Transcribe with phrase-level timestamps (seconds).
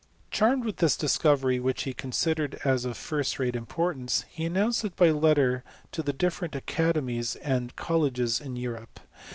[0.31, 4.83] Charmed with this discovery, whrch he con sidered as of first rate importance, he announced
[4.83, 8.99] it by letter to the different academies and colleges in Eu rope.